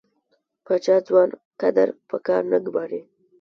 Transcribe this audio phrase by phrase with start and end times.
[0.65, 1.29] پاچا ځوان
[1.61, 3.01] کدر په کار نه ګماري.